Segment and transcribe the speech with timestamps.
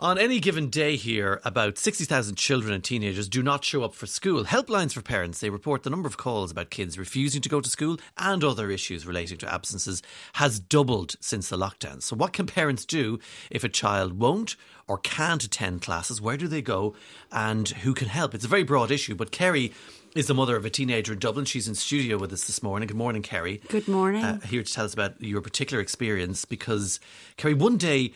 [0.00, 4.06] On any given day here, about 60,000 children and teenagers do not show up for
[4.06, 4.44] school.
[4.44, 7.68] Helplines for parents, they report the number of calls about kids refusing to go to
[7.68, 10.00] school and other issues relating to absences
[10.32, 12.00] has doubled since the lockdown.
[12.00, 13.18] So, what can parents do
[13.50, 14.56] if a child won't
[14.88, 16.18] or can't attend classes?
[16.18, 16.94] Where do they go
[17.30, 18.34] and who can help?
[18.34, 19.70] It's a very broad issue, but Kerry
[20.14, 21.44] is the mother of a teenager in Dublin.
[21.44, 22.86] She's in studio with us this morning.
[22.86, 23.60] Good morning, Kerry.
[23.68, 24.24] Good morning.
[24.24, 27.00] Uh, here to tell us about your particular experience because,
[27.36, 28.14] Kerry, one day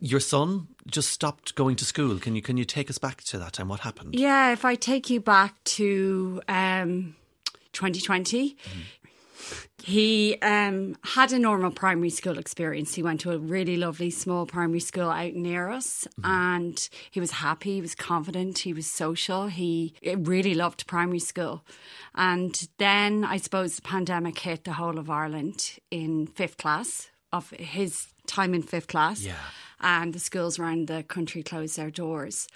[0.00, 2.18] your son just stopped going to school.
[2.18, 3.68] Can you can you take us back to that time?
[3.68, 4.14] What happened?
[4.14, 7.16] Yeah, if I take you back to um,
[7.72, 8.56] 2020, mm.
[9.82, 12.94] he um, had a normal primary school experience.
[12.94, 16.28] He went to a really lovely small primary school out near us, mm.
[16.28, 17.74] and he was happy.
[17.74, 18.60] He was confident.
[18.60, 19.48] He was social.
[19.48, 21.64] He really loved primary school.
[22.14, 27.50] And then I suppose the pandemic hit the whole of Ireland in fifth class of
[27.50, 29.22] his time in fifth class.
[29.22, 29.36] Yeah
[29.82, 32.46] and the schools around the country closed their doors.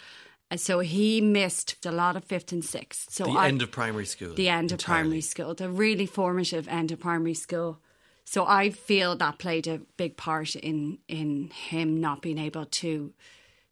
[0.50, 3.10] Uh, so he missed a lot of fifth and sixth.
[3.10, 4.34] So the I, end of primary school.
[4.34, 4.74] The end entirely.
[4.74, 7.80] of primary school, the really formative end of primary school.
[8.24, 13.12] So I feel that played a big part in in him not being able to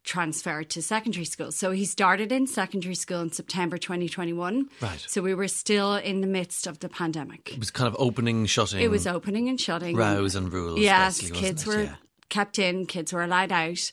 [0.02, 1.50] transfer to secondary school.
[1.50, 4.68] So he started in secondary school in September 2021.
[4.82, 5.04] Right.
[5.08, 7.54] So we were still in the midst of the pandemic.
[7.54, 8.80] It was kind of opening, shutting.
[8.80, 9.96] It was opening and shutting.
[9.96, 10.78] Rows and rules.
[10.78, 11.96] Yes, kids were yeah
[12.34, 13.92] kept in, kids were allowed out.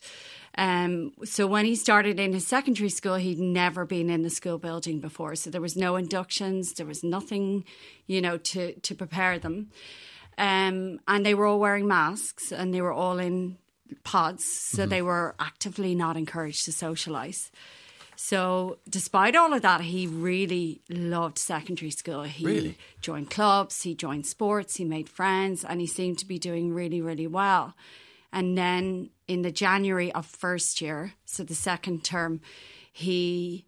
[0.58, 4.58] Um, so when he started in his secondary school, he'd never been in the school
[4.58, 5.36] building before.
[5.36, 7.64] So there was no inductions, there was nothing,
[8.08, 9.69] you know, to to prepare them.
[10.38, 13.58] Um, and they were all wearing masks, and they were all in
[14.03, 14.89] pods, so mm-hmm.
[14.89, 17.52] they were actively not encouraged to socialise.
[18.16, 22.23] So, despite all of that, he really loved secondary school.
[22.23, 22.78] He really?
[23.02, 27.02] joined clubs, he joined sports, he made friends, and he seemed to be doing really,
[27.02, 27.73] really well.
[28.33, 32.41] And then in the January of first year, so the second term,
[32.91, 33.65] he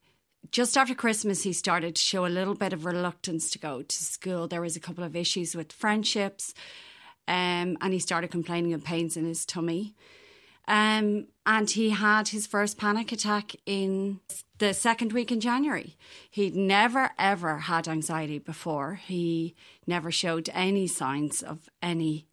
[0.51, 4.03] just after Christmas, he started to show a little bit of reluctance to go to
[4.03, 4.47] school.
[4.47, 6.53] There was a couple of issues with friendships,
[7.27, 9.95] um, and he started complaining of pains in his tummy.
[10.67, 14.21] Um, and he had his first panic attack in
[14.59, 15.97] the second week in January.
[16.29, 18.95] He'd never, ever had anxiety before.
[18.95, 19.55] He
[19.85, 22.27] never showed any signs of any,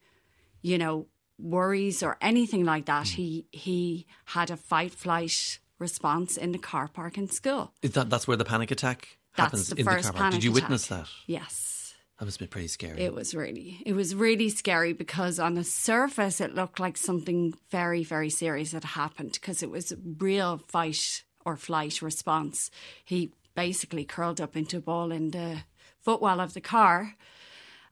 [0.62, 1.06] you know,
[1.42, 3.06] worries or anything like that.
[3.06, 3.14] Mm.
[3.14, 7.72] He he had a fight flight response in the car park in school.
[7.82, 10.34] Is that that's where the panic attack happens that's the in first the car park?
[10.34, 11.08] Did you witness that?
[11.26, 11.94] Yes.
[12.18, 13.00] That must be pretty scary.
[13.00, 17.54] It was really, it was really scary because on the surface it looked like something
[17.70, 22.70] very, very serious had happened because it was a real fight or flight response.
[23.06, 25.62] He basically curled up into a ball in the
[26.02, 27.16] footwell of the car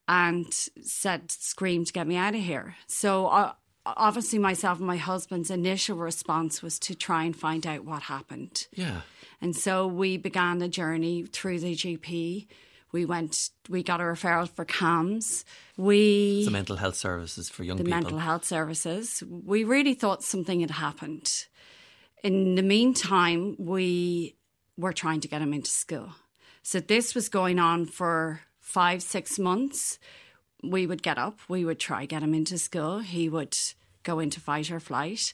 [0.09, 0.53] and
[0.83, 2.77] said, screamed, get me out of here.
[2.87, 3.53] So uh,
[3.85, 8.67] obviously, myself and my husband's initial response was to try and find out what happened.
[8.73, 9.03] Yeah.
[9.41, 12.47] And so we began the journey through the GP.
[12.91, 15.45] We went, we got a referral for CAMHS.
[15.77, 16.45] We.
[16.47, 17.99] The mental health services for young the people.
[17.99, 19.23] The mental health services.
[19.29, 21.47] We really thought something had happened.
[22.25, 24.37] In the meantime, we
[24.79, 26.15] were trying to get him into school.
[26.63, 29.99] So this was going on for five, six months,
[30.63, 32.99] we would get up, we would try get him into school.
[32.99, 33.57] He would
[34.03, 35.33] go into fight or flight.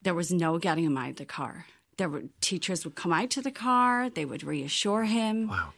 [0.00, 1.66] There was no getting him out of the car.
[1.98, 4.08] There were teachers would come out to the car.
[4.08, 5.48] They would reassure him.
[5.48, 5.74] Wow.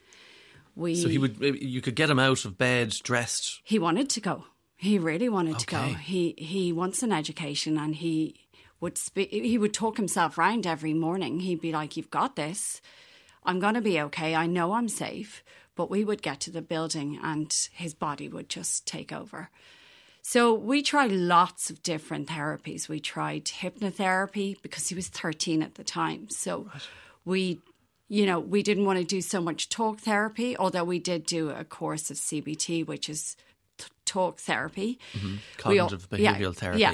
[0.76, 1.38] We, so he would.
[1.40, 3.60] You could get him out of bed, dressed.
[3.64, 4.44] He wanted to go.
[4.76, 5.64] He really wanted okay.
[5.64, 5.82] to go.
[5.98, 8.40] He he wants an education, and he
[8.80, 9.30] would speak.
[9.30, 11.40] He would talk himself round every morning.
[11.40, 12.80] He'd be like, "You've got this.
[13.44, 14.34] I'm going to be okay.
[14.34, 15.42] I know I'm safe."
[15.76, 19.50] but we would get to the building and his body would just take over.
[20.22, 22.88] So we tried lots of different therapies.
[22.88, 26.30] We tried hypnotherapy because he was 13 at the time.
[26.30, 26.82] So right.
[27.24, 27.60] we,
[28.08, 31.50] you know, we didn't want to do so much talk therapy, although we did do
[31.50, 33.36] a course of CBT, which is
[34.04, 35.36] talk therapy, mm-hmm.
[35.56, 36.80] cognitive all, behavioral yeah, therapy.
[36.80, 36.92] Yeah.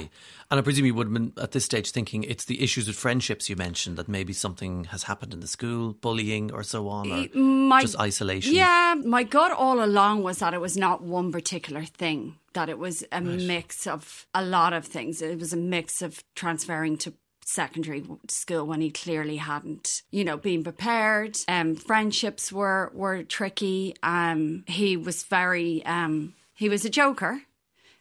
[0.49, 2.97] And I presume you would have been at this stage thinking it's the issues with
[2.97, 7.11] friendships you mentioned that maybe something has happened in the school, bullying or so on,
[7.11, 8.53] or my, just isolation.
[8.53, 12.77] Yeah, my gut all along was that it was not one particular thing, that it
[12.77, 13.23] was a right.
[13.23, 15.21] mix of a lot of things.
[15.21, 17.13] It was a mix of transferring to
[17.45, 21.37] secondary school when he clearly hadn't, you know, been prepared.
[21.47, 23.95] Um, friendships were were tricky.
[24.03, 27.41] Um, he was very um, he was a joker,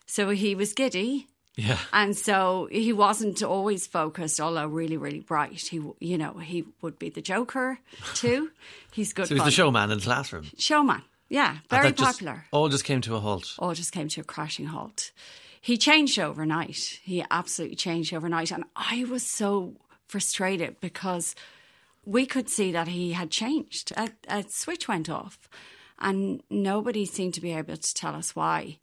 [0.05, 1.29] so he was giddy.
[1.57, 1.79] Yeah.
[1.95, 5.59] And so he wasn't always focused, although really, really bright.
[5.61, 7.79] He, you know, he would be the joker
[8.15, 8.51] too.
[8.93, 9.29] He's good.
[9.29, 10.45] so he's the showman in the classroom.
[10.59, 12.35] Showman, yeah, very popular.
[12.35, 13.55] Just, all just came to a halt.
[13.59, 15.11] All just came to a crashing halt.
[15.59, 17.01] He changed overnight.
[17.03, 21.35] He absolutely changed overnight, and I was so frustrated because
[22.05, 23.93] we could see that he had changed.
[23.97, 25.49] A, a switch went off,
[26.01, 28.79] and nobody seemed to be able to tell us why.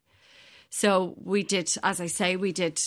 [0.70, 2.82] So we did, as I say, we did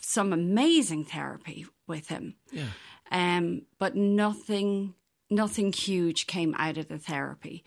[0.00, 2.36] some amazing therapy with him.
[2.52, 2.68] Yeah.
[3.10, 4.94] Um, but nothing,
[5.30, 7.64] nothing huge came out of the therapy,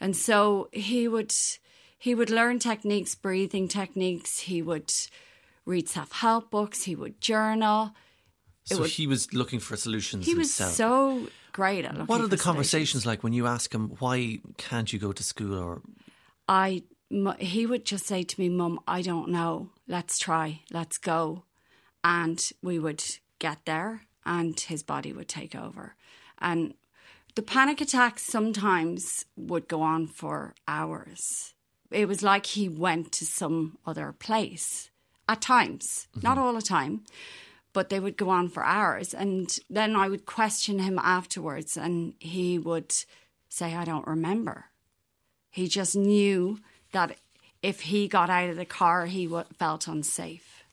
[0.00, 1.32] and so he would,
[1.98, 4.40] he would learn techniques, breathing techniques.
[4.40, 4.92] He would
[5.64, 6.82] read self-help books.
[6.82, 7.92] He would journal.
[8.64, 10.26] So he was looking for solutions.
[10.26, 10.72] He was himself.
[10.72, 14.98] so great at What are the conversations like when you ask him why can't you
[14.98, 15.80] go to school or
[16.48, 16.82] I
[17.38, 19.70] he would just say to me, "Mum, I don't know.
[19.86, 20.62] Let's try.
[20.72, 21.44] Let's go."
[22.02, 23.02] And we would
[23.38, 25.94] get there, and his body would take over.
[26.38, 26.74] And
[27.34, 31.54] the panic attacks sometimes would go on for hours.
[31.90, 34.90] It was like he went to some other place
[35.28, 36.46] at times, not mm-hmm.
[36.46, 37.04] all the time,
[37.74, 39.12] but they would go on for hours.
[39.12, 42.94] And then I would question him afterwards, and he would
[43.50, 44.64] say, I don't remember.
[45.50, 46.58] He just knew
[46.92, 47.16] that
[47.62, 50.64] if he got out of the car, he w- felt unsafe.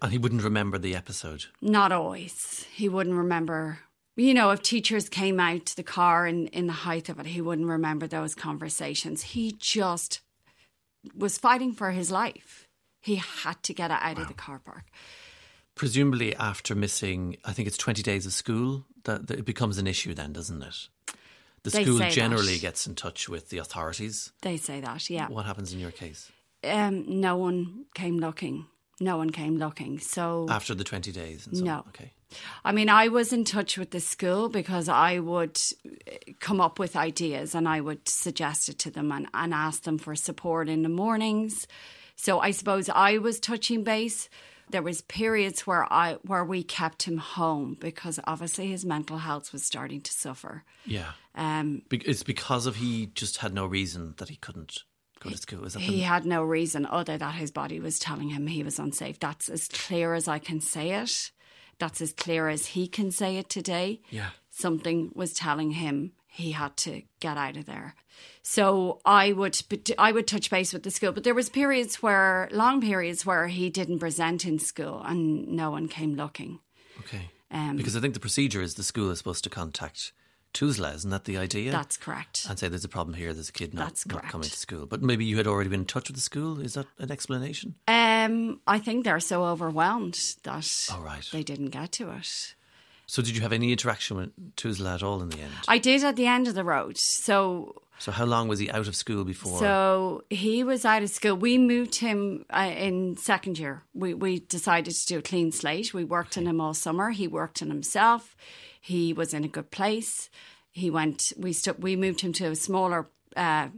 [0.00, 1.44] and he wouldn't remember the episode?
[1.60, 2.66] Not always.
[2.72, 3.78] He wouldn't remember.
[4.16, 7.26] You know, if teachers came out to the car in, in the height of it,
[7.26, 9.22] he wouldn't remember those conversations.
[9.22, 10.20] He just
[11.16, 12.66] was fighting for his life.
[13.00, 14.84] He had to get out of the car park.
[15.74, 19.86] Presumably, after missing, I think it's 20 days of school, that, that it becomes an
[19.86, 20.88] issue then, doesn't it?
[21.62, 22.12] The They school say that.
[22.12, 24.32] generally gets in touch with the authorities.
[24.42, 25.28] They say that, yeah.
[25.28, 26.30] What happens in your case
[26.64, 28.66] Um, no one came looking.
[29.00, 29.98] No one came looking.
[29.98, 31.46] So after the 20 days?
[31.46, 31.72] And so No.
[31.74, 31.84] on?
[31.88, 32.12] Okay.
[32.64, 36.78] I mean, I was in touch with the school because I would uh, come up
[36.78, 40.68] with ideas and I would suggest it to them and, and ask them for support
[40.68, 41.66] in the mornings.
[42.16, 44.28] So I suppose I was touching base.
[44.72, 49.52] There was periods where I where we kept him home because obviously his mental health
[49.52, 50.64] was starting to suffer.
[50.84, 51.12] Yeah.
[51.34, 54.82] Um, it's because of he just had no reason that he couldn't
[55.20, 55.64] go to school.
[55.64, 58.62] Is that he the, had no reason other that his body was telling him he
[58.62, 59.18] was unsafe.
[59.18, 61.30] That's as clear as I can say it.
[61.78, 64.00] That's as clear as he can say it today.
[64.10, 64.30] Yeah.
[64.50, 67.94] Something was telling him he had to get out of there.
[68.42, 69.56] So I would
[69.98, 73.46] I would touch base with the school, but there was periods where long periods where
[73.48, 76.58] he didn't present in school and no one came looking.
[77.00, 77.30] Okay.
[77.50, 80.12] Um, Because I think the procedure is the school is supposed to contact
[80.54, 81.72] TUSLA, isn't that the idea?
[81.72, 82.46] That's correct.
[82.48, 84.32] and say there's a problem here, there's a kid not, That's not correct.
[84.32, 84.84] coming to school.
[84.86, 86.60] But maybe you had already been in touch with the school.
[86.60, 87.74] Is that an explanation?
[87.88, 91.26] Um, I think they're so overwhelmed that Oh, right.
[91.32, 92.54] they didn't get to it.
[93.12, 95.52] So did you have any interaction with TUSLA at all in the end?
[95.68, 96.96] I did at the end of the road.
[96.96, 99.58] So so how long was he out of school before?
[99.58, 101.36] So he was out of school.
[101.36, 103.82] We moved him uh, in second year.
[103.92, 105.92] We we decided to do a clean slate.
[105.92, 107.10] We worked on him all summer.
[107.10, 108.34] He worked on himself.
[108.80, 110.30] He was in a good place.
[110.70, 111.34] He went.
[111.36, 113.68] We st- We moved him to a smaller uh,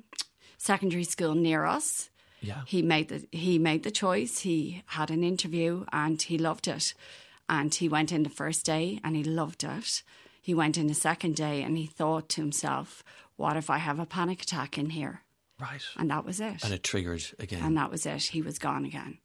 [0.59, 2.09] secondary school near us.
[2.41, 2.63] yeah.
[2.67, 4.39] He made the he made the choice.
[4.43, 6.95] He had an interview and he loved it.
[7.49, 10.03] And he went in the first day and he loved it.
[10.41, 13.03] He went in the second day and he thought to himself,
[13.37, 15.23] "What if I have a panic attack in here?"
[15.61, 15.83] Right.
[15.97, 16.65] And that was it.
[16.65, 17.63] And it triggered again.
[17.63, 18.23] And that was it.
[18.25, 19.19] He was gone again.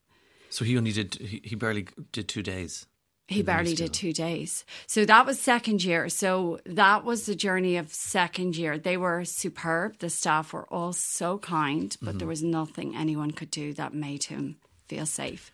[0.49, 2.85] so he only did, he, he barely did two days.
[3.27, 4.65] He in the new barely did two days.
[4.87, 6.09] So that was second year.
[6.09, 8.77] So that was the journey of second year.
[8.77, 9.99] They were superb.
[9.99, 12.17] The staff were all so kind, but Mm-hmm.
[12.19, 14.57] there was nothing anyone could do that made him
[14.87, 15.51] feel safe.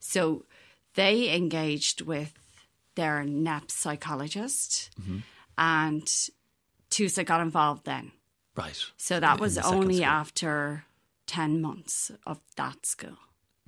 [0.00, 0.44] So
[0.98, 2.32] they engaged with
[2.96, 5.18] their NEPS psychologist Mm-hmm.
[5.56, 6.06] and
[6.90, 8.12] TUSLA got involved then.
[8.56, 8.78] Right.
[8.96, 10.84] So that In was second only after
[11.26, 13.16] 10 months of that school.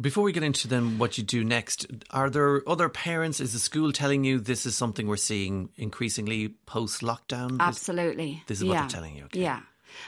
[0.00, 3.38] Before we get into then what you do next, are there other parents?
[3.38, 7.60] Is the school telling you this is something we're seeing increasingly post lockdown?
[7.60, 8.42] Absolutely.
[8.46, 8.80] this is what yeah.
[8.80, 9.40] they're telling you, okay.
[9.42, 9.60] Yeah.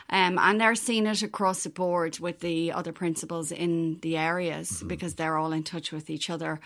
[0.08, 4.70] Um, and they're seeing it across the board with the other principals in the areas
[4.70, 4.88] Mm-hmm.
[4.88, 6.58] because they're all in touch with each other.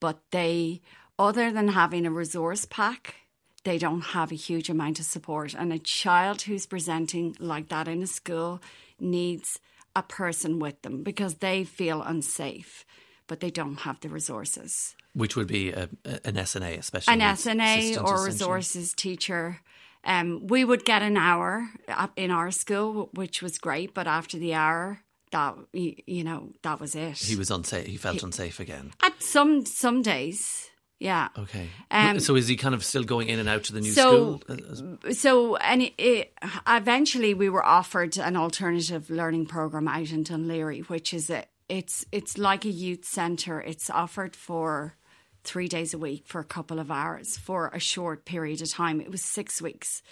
[0.00, 0.80] But they,
[1.18, 3.16] other than having a resource pack,
[3.64, 5.54] they don't have a huge amount of support.
[5.54, 8.60] And a child who's presenting like that in a school
[9.00, 9.58] needs
[9.96, 12.84] a person with them because they feel unsafe,
[13.26, 15.88] but they don't have the resources Which would be a,
[16.24, 19.60] an SNA, especially an SNA or resources teacher.
[20.04, 21.68] Um, we would get an hour
[22.16, 23.94] in our school, which was great.
[23.94, 27.18] But after the hour, that you, know, that was it.
[27.18, 27.86] He was unsafe.
[27.86, 28.92] He felt unsafe again.
[29.02, 31.28] At some some days, yeah.
[31.38, 31.68] Okay.
[31.90, 34.40] Um, so is he kind of still going in and out to the new so-
[34.40, 34.42] school?
[34.48, 36.32] Uh, uh, So, and it, it,
[36.66, 41.44] eventually, we were offered an alternative learning program out in Dún Laoghaire, which is a
[41.68, 43.60] it's it's like a youth centre.
[43.60, 44.96] It's offered for
[45.44, 49.00] three days a week for a couple of hours for a short period of time.
[49.00, 50.02] It was six weeks.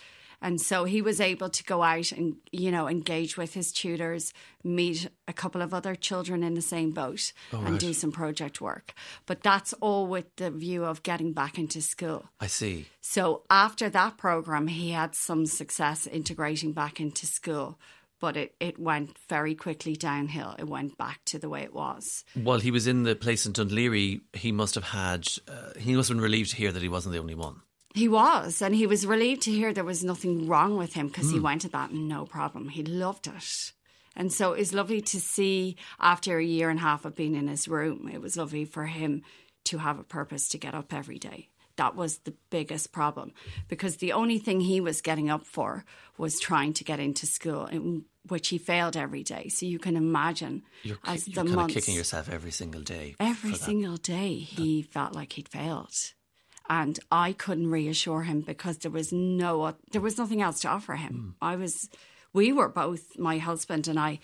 [0.43, 4.33] And so he was able to go out and, you know, engage with his tutors,
[4.62, 8.61] meet a couple of other children in the same boat Oh, and do some project
[8.61, 8.93] work.
[9.26, 12.26] But that's all with the view of getting back into school.
[12.40, 12.87] I see.
[13.00, 17.78] So after that program, he had some success integrating back into school,
[18.21, 20.55] but it, it went very quickly downhill.
[20.59, 22.25] It went back to the way it was.
[22.35, 25.95] While he was in the place in Dún Laoghaire, he must have had, uh, he
[25.95, 27.61] must have been relieved to hear that he wasn't the only one.
[27.96, 31.28] He was, and he was relieved to hear there was nothing wrong with him because
[31.28, 31.34] Hmm.
[31.34, 32.68] he went at that and no problem.
[32.68, 33.72] He loved it.
[34.14, 37.34] And so it was lovely to see after a year and a half of being
[37.34, 39.22] in his room, it was lovely for him
[39.64, 41.48] to have a purpose to get up every day.
[41.76, 43.32] That was the biggest problem
[43.68, 45.84] because the only thing he was getting up for
[46.16, 49.48] was trying to get into school, in which he failed every day.
[49.48, 53.16] So you can imagine You're, as the you're of months kicking yourself every single day.
[53.20, 55.92] Every single day, he felt like he'd failed,
[56.68, 60.94] and I couldn't reassure him because there was no, there was nothing else to offer
[60.94, 61.37] him.
[61.40, 61.88] I was,
[62.32, 64.20] we were both, my husband and I,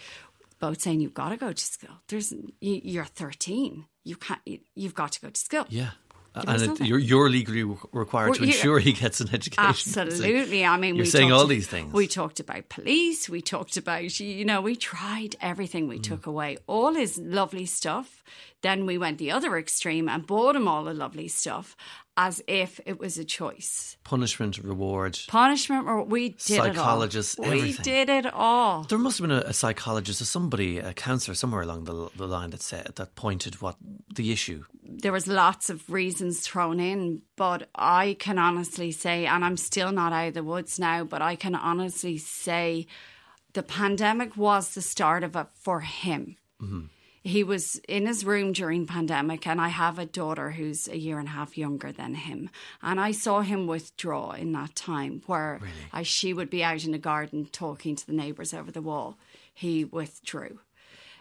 [0.58, 1.96] both saying, "You've got to go to school.
[2.08, 3.84] There's, you, you're 13.
[4.04, 4.40] You can't.
[4.46, 5.90] You, you've got to go to school." Yeah.
[6.34, 8.54] And it, you're, you're legally required to Well, yeah.
[8.54, 9.62] ensure he gets an education.
[10.00, 10.64] Absolutely.
[10.64, 11.92] I mean, You're we saying all these things.
[11.92, 13.28] We talked about police.
[13.28, 15.86] We talked about, you know, we tried everything.
[15.86, 15.90] Mm.
[15.90, 18.24] We took away all his lovely stuff.
[18.62, 21.76] Then we went the other extreme and bought him all the lovely stuff
[22.16, 23.96] as if it was a choice.
[24.04, 25.18] Punishment, reward.
[25.28, 26.98] Punishment, or we did it all.
[27.00, 27.82] We everything.
[27.82, 28.82] did it all.
[28.84, 32.26] There must have been a, a psychologist or somebody, a counsellor somewhere along the, the
[32.26, 33.76] line that said that pointed what
[34.14, 34.64] the issue.
[34.84, 39.90] there was lots of reasons thrown in, but I can honestly say, and I'm still
[39.90, 42.86] not out of the woods now, but I can honestly say
[43.54, 46.36] the pandemic was the start of it for him.
[46.60, 46.86] Mm-hmm.
[47.24, 51.20] He was in his room during pandemic, and I have a daughter who's a year
[51.20, 52.50] and a half younger than him,
[52.82, 55.60] and I saw him withdraw in that time where
[55.92, 59.18] as she would be out in the garden talking to the neighbours over the wall.
[59.54, 60.58] He withdrew.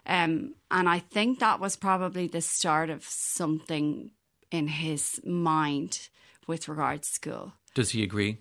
[0.06, 4.12] Um, and I think that was probably the start of something
[4.50, 6.10] in his mind
[6.48, 7.54] with regards to school.
[7.76, 8.40] Does he agree?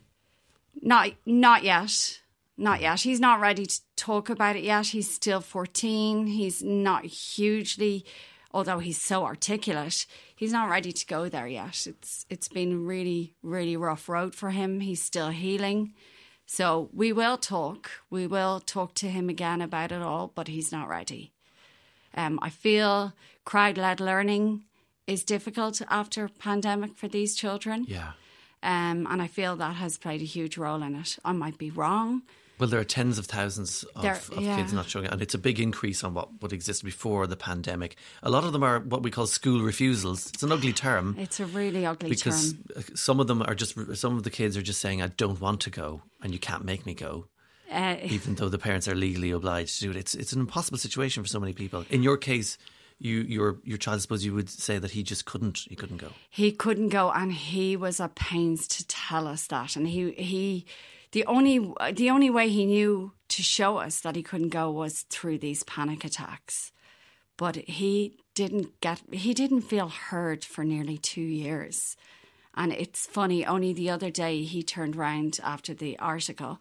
[0.81, 2.20] Not not yet.
[2.61, 3.01] Not yet.
[3.01, 4.89] He's not ready to talk about it yet.
[4.89, 6.27] He's still 14.
[6.27, 8.05] He's not hugely
[8.53, 11.87] although he's so articulate, he's not ready to go there yet.
[11.87, 14.81] It's it's been really, really rough road for him.
[14.81, 15.95] He's still healing.
[16.47, 17.91] So we will talk.
[18.11, 21.33] We will talk to him again about it all, but he's not ready.
[22.15, 23.13] Um, I feel
[23.45, 24.65] crowd led learning
[25.07, 27.85] is difficult after pandemic for these children.
[27.89, 28.13] Yeah.
[28.63, 31.19] Um, and I feel that has played a huge role in it.
[31.25, 32.23] I might be wrong.
[32.61, 34.57] Well, there are tens of thousands of, There- of yeah.
[34.57, 37.37] kids not showing it, and it's a big increase on what, would exist before the
[37.37, 37.97] pandemic.
[38.23, 40.27] A lot of them are what we call school refusals.
[40.29, 42.63] It's an ugly term It's a really ugly because term.
[42.77, 45.41] Because some of them are just some of the kids are just saying, "I don't
[45.41, 47.27] want to go," and you can't make me go,
[47.71, 49.97] Uh, even though the parents are legally obliged to do it.
[49.97, 51.85] It's it's an impossible situation for so many people.
[51.89, 52.59] In your case,
[52.99, 55.97] you your your child, I suppose you would say that he just couldn't he couldn't
[55.99, 56.13] go.
[56.29, 59.77] he couldn't go, and he was at pains to tell us that.
[59.77, 60.67] And he he
[61.13, 65.03] the only the only way he knew to show us that he couldn't go was
[65.03, 66.73] through these panic attacks.
[67.37, 71.97] But he didn't get he didn't feel heard for nearly two years.
[72.55, 76.59] And it's funny, only the other day he turned round after the article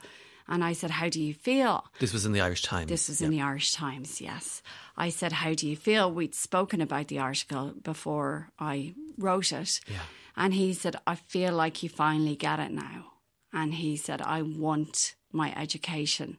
[0.50, 1.86] and I said, How do you feel?
[2.00, 2.90] This was in the Irish Times.
[2.90, 4.64] This was in the Irish Times, yes.
[4.98, 6.12] I said, How do you feel?
[6.12, 9.80] We'd spoken about the article before I wrote it.
[9.88, 10.00] Yeah.
[10.36, 13.14] And he said, I feel like you finally get it now.
[13.52, 16.38] And he said, I want my education,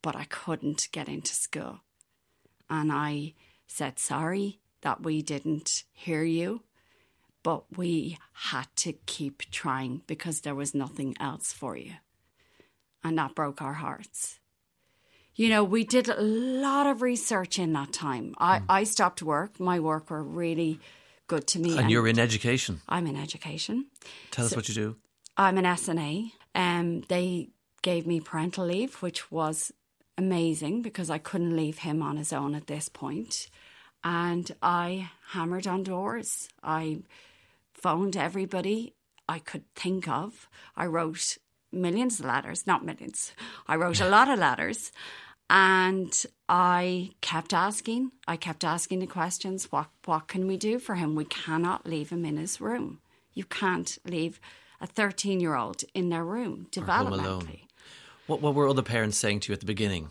[0.00, 1.80] but I couldn't get into school.
[2.70, 3.34] And I
[3.66, 6.62] said, Sorry that we didn't hear you,
[7.42, 11.94] but we had to keep trying because there was nothing else for you.
[13.04, 14.38] And that broke our hearts
[15.34, 18.34] you know, we did a lot of research in that time.
[18.38, 18.64] I, hmm.
[18.68, 19.58] I stopped work.
[19.58, 20.78] My work were really
[21.26, 21.78] good to me.
[21.78, 22.80] and you're in education.
[22.88, 23.86] I'm in education.
[24.30, 24.96] Tell us what you do.
[25.36, 26.32] I'm an SNA.
[26.54, 27.48] Um, they
[27.82, 29.72] gave me parental leave, which was
[30.18, 33.48] amazing because I couldn't leave him on his own at this point.
[34.04, 36.48] And I hammered on doors.
[36.62, 36.98] I
[37.72, 38.94] phoned everybody
[39.28, 40.48] I could think of.
[40.76, 41.38] I wrote
[41.72, 43.32] millions of letters, not millions.
[43.66, 44.92] I wrote a lot of letters.
[45.48, 50.94] And I kept asking, I kept asking the questions what, what can we do for
[50.94, 51.14] him?
[51.14, 53.00] We cannot leave him in his room.
[53.34, 54.40] You can't leave
[54.82, 57.60] a 13 year old in their room developmentally.
[58.26, 60.10] What what were other parents saying to you at the beginning?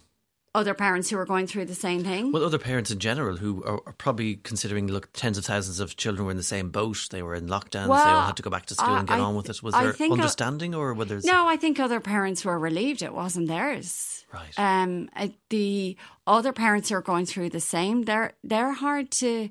[0.53, 2.31] other parents who are going through the same thing.
[2.31, 5.95] Well, other parents in general who are, are probably considering, look, tens of thousands of
[5.95, 7.07] children were in the same boat.
[7.09, 7.87] They were in lockdowns.
[7.87, 9.49] Well, they all had to go back to school I- and get I on with
[9.49, 9.63] it.
[9.63, 11.21] Was I there uh, understanding or were there?
[11.23, 14.25] No, I think other parents were relieved it wasn't theirs.
[14.33, 14.53] Right.
[14.57, 15.95] Um, uh, the
[16.27, 18.03] other parents who are going through the same.
[18.03, 19.49] They're they're hard to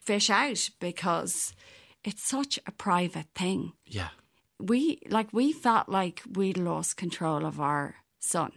[0.00, 1.52] fish out because
[2.04, 3.72] it's such a private thing.
[3.86, 4.08] yeah.
[4.60, 8.52] We like we felt like we'd lost control of our son.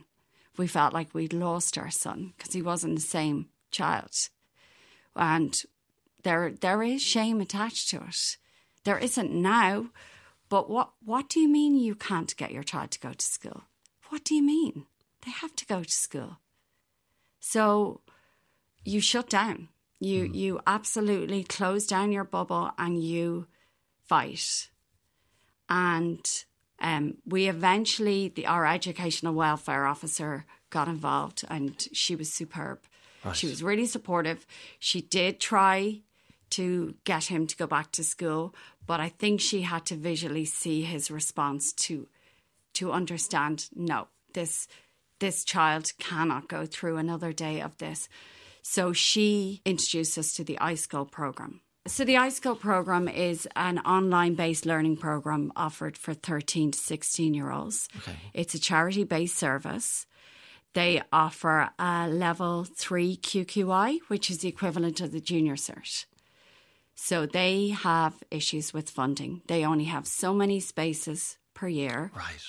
[0.57, 4.29] We felt like we'd lost our son because he wasn't the same child,
[5.15, 5.62] and
[6.24, 8.38] there there is shame attached to it.
[8.83, 9.88] There isn't now,
[10.50, 13.63] but what what do you mean you can't get your child to go to school?
[14.10, 14.86] What do you mean?
[15.25, 16.38] They have to go to school.
[17.39, 18.01] So
[18.83, 19.69] you shut down.
[20.00, 20.33] You hmm.
[20.33, 23.48] you absolutely close down your bubble and you
[24.05, 24.69] fight.
[25.70, 26.25] And
[26.79, 32.79] um, we eventually, the, our educational welfare officer got involved, and she was superb.
[33.34, 34.46] She was really supportive.
[34.79, 36.01] She did try
[36.51, 38.53] to get him to go back to school,
[38.86, 42.08] but I think she had to visually see his response to
[42.74, 44.67] to understand no this
[45.20, 48.10] this child cannot go through another day of this
[48.62, 54.36] so she introduced us to the iScoil program so the iScoil program is an online
[54.36, 58.16] based learning program offered for 13 to 16 year olds Okay.
[58.34, 60.06] it's a charity based service.
[60.74, 66.06] They offer a level 3 QQI which is the equivalent of the junior cert.
[66.96, 69.42] So they have issues with funding.
[69.48, 72.12] They only have so many spaces per year.
[72.16, 72.40] Right.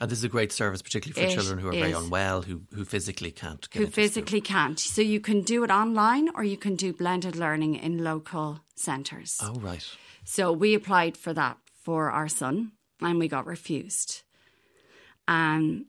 [0.00, 2.62] And this is a great service, particularly for It children who are very unwell, who
[2.72, 4.04] who physically can't get who into school.
[4.04, 4.78] physically can't.
[4.78, 9.38] So you can do it online or you can do blended learning in local centres.
[9.42, 9.84] Oh, right.
[10.24, 14.22] So we applied for that for our son and we got refused.
[15.26, 15.86] Um,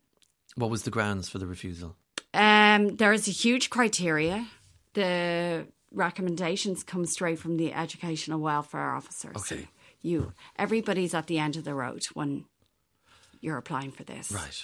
[0.56, 1.96] What was the grounds for the refusal?
[2.34, 4.48] um, there is a huge criteria.
[4.94, 9.32] The recommendations come straight from the educational welfare officer.
[9.36, 9.68] So Okay.
[10.02, 12.46] you, everybody's at the end of the road when
[13.42, 14.32] you're applying for this.
[14.32, 14.64] Right.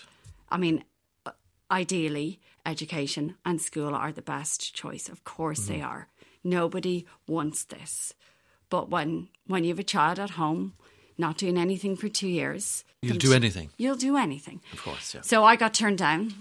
[0.50, 0.84] I mean,
[1.25, 1.32] uh,
[1.72, 5.09] ideally, education and school are the best choice.
[5.09, 6.07] Of course, they are.
[6.44, 8.14] Nobody wants this,
[8.70, 10.74] but when when you have a child at home,
[11.18, 14.61] not doing anything for two years, You'll do anything, you'll do anything.
[14.74, 15.14] of course.
[15.16, 15.22] Yeah.
[15.22, 16.33] So I got turned down,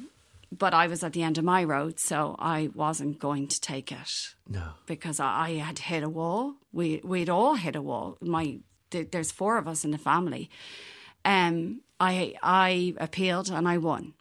[0.50, 3.90] but I was at the end of my road, so I wasn't going to take
[3.92, 4.62] it No.
[4.86, 6.54] because I, I had hit a wall.
[6.72, 8.16] We we'd all hit a wall.
[8.20, 8.58] My
[8.90, 10.48] th- there's four of us in the family.
[11.24, 14.14] Um, I I appealed and I won.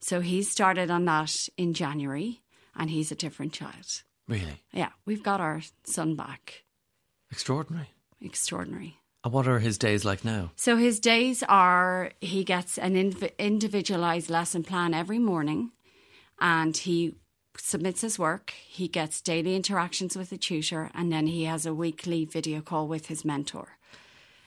[0.00, 2.42] So he started on that in January,
[2.74, 4.02] and he's a different child.
[4.28, 6.64] Really Yeah, we've got our son back.
[7.30, 7.90] extraordinary.
[8.20, 8.98] Extraordinary.
[9.24, 10.50] And what are his days like now?
[10.56, 15.70] So his days are he gets an inv- individualized lesson plan every morning
[16.40, 17.14] and he
[17.56, 18.50] submits his work.
[18.50, 22.88] He gets daily interactions with the tutor and then he has a weekly video call
[22.88, 23.76] with his mentor.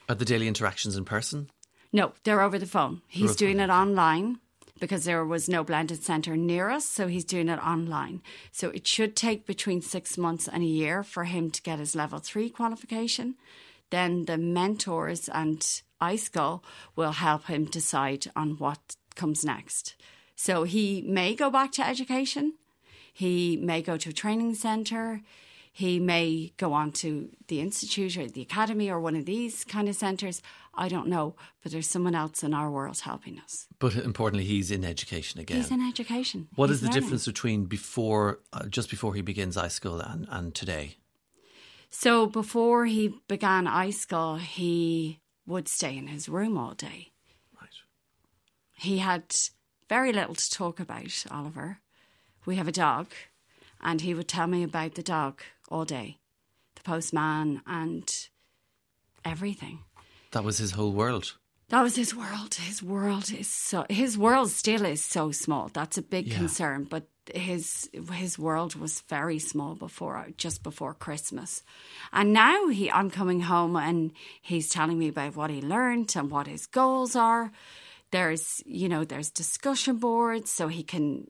[0.08, 1.50] Are the daily interactions in person?
[1.92, 3.02] No, they're over the phone.
[3.08, 4.38] He's doing it online
[4.78, 8.22] because there was no blended centre near us, so he's doing it online.
[8.52, 11.96] So it should take between six months and a year for him to get his
[11.96, 13.36] level three qualification.
[13.90, 15.60] Then the mentors and
[16.00, 16.62] iScoil
[16.94, 19.94] will help him decide on what comes next.
[20.34, 22.54] So he may go back to education.
[23.12, 25.22] He may go to a training centre.
[25.76, 29.90] He may go on to the institute or the academy or one of these kind
[29.90, 30.40] of centres.
[30.72, 33.66] I don't know, but there's someone else in our world helping us.
[33.78, 35.58] But importantly, he's in education again.
[35.58, 36.48] He's in education.
[36.54, 37.02] What He's is the learning.
[37.02, 40.96] difference between before, uh, just before he begins iScoil and, and today?
[41.90, 47.12] So before he began iScoil, he would stay in his room all day.
[47.60, 47.68] Right.
[48.78, 49.24] He had
[49.90, 51.80] very little to talk about, Oliver.
[52.46, 53.08] We have a dog,
[53.82, 56.18] and he would tell me about the dog all day,
[56.74, 58.28] the postman, and
[59.24, 59.80] everything.
[60.32, 61.36] That was his whole world.
[61.68, 62.54] That was his world.
[62.54, 65.68] His world is so his world still is so small.
[65.72, 66.36] That's a big Yeah.
[66.38, 66.84] concern.
[66.84, 71.64] But his his world was very small before just before Christmas,
[72.12, 76.30] and now he I'm coming home and he's telling me about what he learned and
[76.30, 77.50] what his goals are.
[78.12, 81.26] There's you know there's discussion boards so he can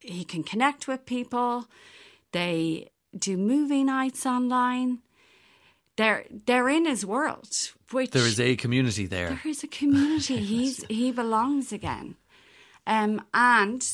[0.00, 1.64] he can connect with people.
[2.32, 4.98] They do movie nights online.
[5.96, 7.48] They're they're in his world,
[7.90, 9.28] which There is a community there.
[9.30, 10.36] there is a community.
[10.54, 12.16] He's he belongs again,
[12.86, 13.84] um, and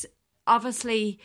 [0.45, 1.19] obviously,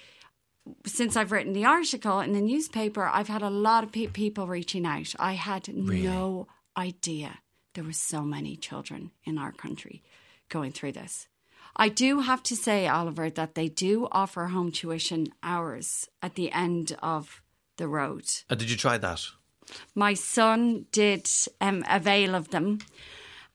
[0.86, 4.46] since I've written the article in the newspaper, I've had a lot of pe- people
[4.46, 5.14] reaching out.
[5.18, 7.40] I had no idea
[7.74, 10.02] there were so many children in our country
[10.48, 11.28] going through this.
[11.76, 16.50] I do have to say, Oliver, that they do offer home tuition hours at the
[16.52, 17.42] end of
[17.80, 18.24] the road.
[18.48, 19.26] Uh, did you try that?
[19.94, 21.28] My son did
[21.60, 22.78] um, avail of them,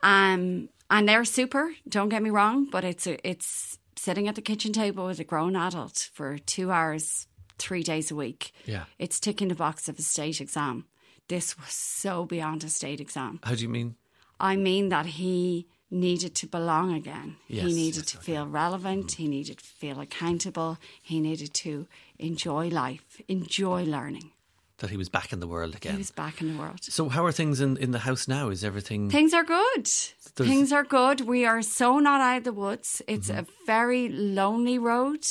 [0.01, 1.73] um, and they're super.
[1.87, 5.23] Don't get me wrong, but it's a, it's sitting at the kitchen table with a
[5.23, 8.51] grown adult for two hours, three days a week.
[8.65, 8.85] Yeah.
[8.99, 10.85] It's ticking the box of a state exam.
[11.27, 13.39] This was so beyond a state exam.
[13.43, 13.95] How do you mean?
[14.39, 17.37] I mean that he needed to belong again.
[17.47, 18.25] Yes, he needed yes, to okay.
[18.25, 19.13] feel relevant.
[19.13, 20.77] He needed to feel accountable.
[21.01, 21.87] He needed to
[22.19, 24.31] enjoy life, enjoy learning.
[24.79, 25.93] That he was back in the world again.
[25.93, 26.79] He was back in the world.
[26.83, 28.49] So how are things in, in the house now?
[28.49, 29.85] Is everything Things are good.
[29.85, 31.21] There's- Things are good.
[31.21, 33.01] We are so not out of the woods.
[33.07, 33.39] It's Mm-hmm.
[33.39, 35.25] a very lonely road.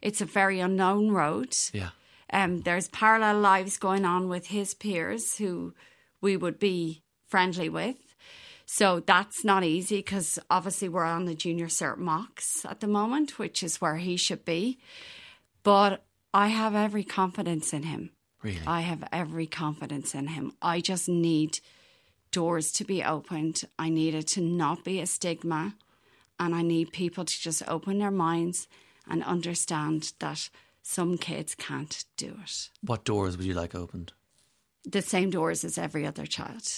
[0.00, 1.52] It's a very unknown road.
[1.72, 1.90] Yeah.
[2.32, 5.74] Um, there's parallel lives going on with his peers who
[6.20, 7.96] we would be friendly with.
[8.66, 13.36] So that's not easy because obviously we're on the junior cert mocks at the moment,
[13.38, 14.78] which is where he should be.
[15.64, 16.04] But
[16.36, 18.10] I have every confidence in him.
[18.42, 18.60] Really?
[18.66, 20.52] I have every confidence in him.
[20.60, 21.60] I just need
[22.30, 23.62] doors to be opened.
[23.78, 25.76] I need it to not be a stigma.
[26.38, 28.68] And I need people to just open their minds
[29.08, 30.50] and understand that
[30.82, 32.68] some kids can't do it.
[32.82, 34.12] what doors would you like opened?
[34.84, 36.68] The same doors as every other child.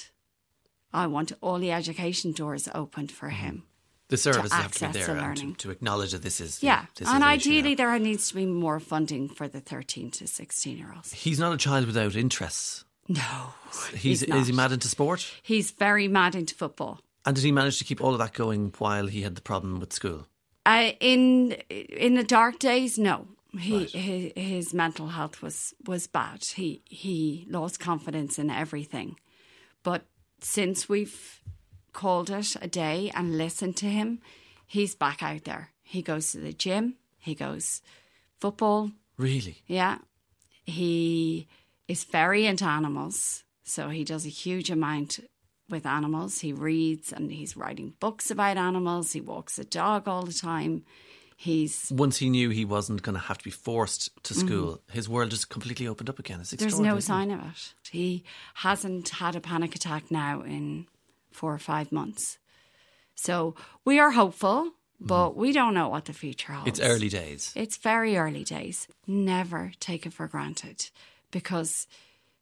[0.92, 3.64] I want all the education doors opened for him.
[4.08, 6.86] The services have to be there to and to, to acknowledge that this is Yeah.
[6.94, 10.78] This and is ideally, there needs to be more funding for the 13 to 16
[10.78, 11.12] year olds.
[11.12, 12.84] he's not a child without interests.
[13.08, 13.54] No.
[13.92, 15.30] He's, He's is he mad into sport?
[15.42, 17.00] He's very mad into football.
[17.24, 19.80] And did he manage to keep all of that going while he had the problem
[19.80, 20.26] with school?
[20.64, 23.26] Uh, in in the dark days, no.
[23.58, 26.44] He his, his mental health was was bad.
[26.44, 29.16] He he lost confidence in everything.
[29.82, 30.02] But
[30.40, 31.40] since we've
[31.92, 34.20] called it a day and listened to him,
[34.66, 35.70] he's back out there.
[35.82, 36.94] He goes to the gym.
[37.18, 37.80] He goes
[38.40, 38.90] football.
[39.16, 39.62] Really?
[39.66, 39.98] Yeah.
[40.64, 41.46] He
[41.86, 43.44] is very into animals.
[43.64, 45.20] So he does a huge amount
[45.68, 46.40] with animals.
[46.40, 49.12] He reads and he's writing books about animals.
[49.12, 50.84] He walks a dog all the time.
[51.36, 55.08] He's Once he knew he wasn't going to have to be forced to school, his
[55.08, 56.40] world just completely opened up again.
[56.40, 56.62] It's Mm-hmm.
[56.64, 57.74] there's no sign of it.
[57.90, 58.24] He
[58.54, 60.86] hasn't had a panic attack now in
[61.30, 62.38] four or five months.
[63.14, 66.68] So we are hopeful, but we don't know what the future holds.
[66.68, 67.52] It's early days.
[67.54, 68.88] It's very early days.
[69.06, 70.90] Never take it for granted
[71.30, 71.86] because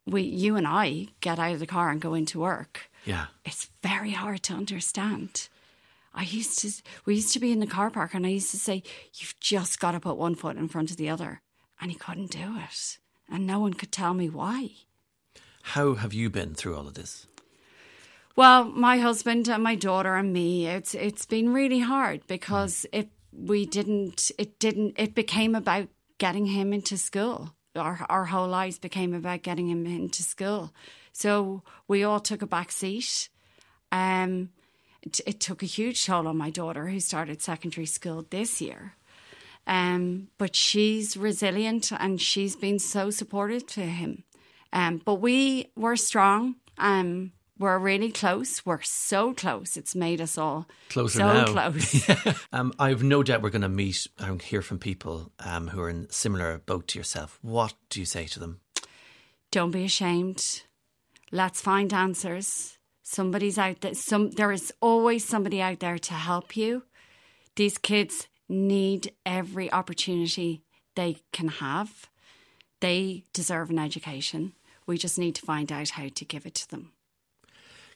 [0.06, 2.90] we, you and I, get out of the car and go into work.
[3.04, 3.26] Yeah.
[3.44, 5.48] It's very hard to understand.
[6.14, 6.70] I used to,
[7.04, 8.82] we used to be in the car park, and I used to say,
[9.14, 11.42] "You've just got to put one foot in front of the other,"
[11.78, 14.70] and he couldn't do it, and no one could tell me why.
[15.62, 17.26] How have you been through all of this?
[18.36, 23.08] Well, my husband and my daughter and me, it's it's been really hard because it
[23.32, 27.54] we didn't it didn't it became about getting him into school.
[27.74, 30.74] Our our whole lives became about getting him into school.
[31.12, 33.30] So we all took a back seat.
[33.90, 34.50] Um
[35.00, 38.96] it, it took a huge toll on my daughter who started secondary school this year.
[39.66, 44.24] Um, but she's resilient and she's been so supportive to him.
[44.72, 46.56] Um, but we were strong.
[46.78, 48.64] Um, we're really close.
[48.66, 49.76] We're so close.
[49.76, 51.44] It's made us all Closer so now.
[51.46, 52.08] close.
[52.52, 55.90] Um, I've no doubt we're going to meet and hear from people um, who are
[55.90, 57.38] in similar boat to yourself.
[57.42, 58.60] What do you say to them?
[59.50, 60.62] Don't be ashamed.
[61.32, 62.78] Let's find answers.
[63.02, 63.94] Somebody's out there.
[63.94, 66.82] Some there is always somebody out there to help you.
[67.56, 70.62] These kids need every opportunity
[70.94, 72.08] they can have.
[72.80, 74.52] They deserve an education.
[74.86, 76.92] We just need to find out how to give it to them.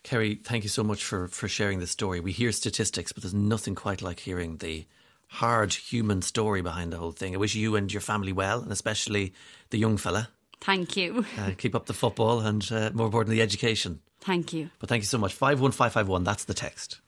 [0.02, 2.20] Kerry, thank you so much for, for sharing this story.
[2.20, 4.86] We hear statistics, but there's nothing quite like hearing the
[5.28, 7.34] hard human story behind the whole thing.
[7.34, 9.32] I wish you and your family well, and especially
[9.70, 10.28] the young fella.
[10.60, 11.24] Thank you.
[11.38, 14.00] Uh, keep up the football and, uh, more importantly, the education.
[14.20, 14.70] Thank you.
[14.78, 15.32] But thank you so much.
[15.32, 17.00] 51551, that's the text.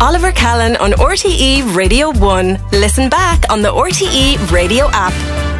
[0.00, 2.58] Oliver Callan on RTE Radio 1.
[2.72, 5.51] Listen back on the RTE Radio app.